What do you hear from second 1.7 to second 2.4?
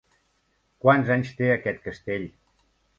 castell?